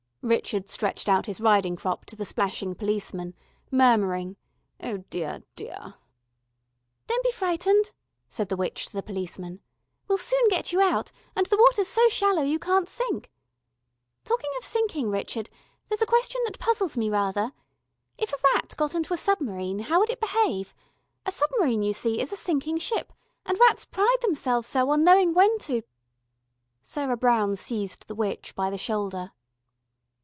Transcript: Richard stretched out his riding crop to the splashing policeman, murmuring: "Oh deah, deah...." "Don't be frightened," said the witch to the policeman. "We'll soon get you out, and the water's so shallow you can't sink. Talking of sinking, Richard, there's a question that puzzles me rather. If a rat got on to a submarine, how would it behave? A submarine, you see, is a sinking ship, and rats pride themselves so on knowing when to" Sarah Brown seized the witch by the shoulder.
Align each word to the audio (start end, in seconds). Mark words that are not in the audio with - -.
Richard 0.23 0.69
stretched 0.69 1.09
out 1.09 1.25
his 1.25 1.41
riding 1.41 1.75
crop 1.75 2.05
to 2.05 2.15
the 2.15 2.25
splashing 2.25 2.75
policeman, 2.75 3.33
murmuring: 3.71 4.37
"Oh 4.79 4.97
deah, 4.97 5.41
deah...." 5.55 5.95
"Don't 7.07 7.23
be 7.23 7.31
frightened," 7.31 7.91
said 8.29 8.47
the 8.47 8.55
witch 8.55 8.85
to 8.85 8.93
the 8.93 9.01
policeman. 9.01 9.61
"We'll 10.07 10.19
soon 10.19 10.47
get 10.49 10.71
you 10.71 10.79
out, 10.79 11.11
and 11.35 11.47
the 11.47 11.57
water's 11.57 11.87
so 11.87 12.07
shallow 12.07 12.43
you 12.43 12.59
can't 12.59 12.87
sink. 12.87 13.31
Talking 14.23 14.51
of 14.59 14.63
sinking, 14.63 15.09
Richard, 15.09 15.49
there's 15.87 16.03
a 16.03 16.13
question 16.15 16.39
that 16.45 16.59
puzzles 16.59 16.95
me 16.95 17.09
rather. 17.09 17.51
If 18.19 18.31
a 18.31 18.37
rat 18.53 18.75
got 18.77 18.93
on 18.93 19.01
to 19.01 19.15
a 19.15 19.17
submarine, 19.17 19.79
how 19.79 19.97
would 20.01 20.11
it 20.11 20.21
behave? 20.21 20.75
A 21.25 21.31
submarine, 21.31 21.81
you 21.81 21.93
see, 21.93 22.19
is 22.21 22.31
a 22.31 22.35
sinking 22.37 22.77
ship, 22.77 23.11
and 23.43 23.59
rats 23.59 23.85
pride 23.85 24.17
themselves 24.21 24.67
so 24.67 24.91
on 24.91 25.03
knowing 25.03 25.33
when 25.33 25.57
to" 25.61 25.81
Sarah 26.83 27.17
Brown 27.17 27.55
seized 27.55 28.07
the 28.07 28.13
witch 28.13 28.53
by 28.53 28.69
the 28.69 28.77
shoulder. 28.77 29.31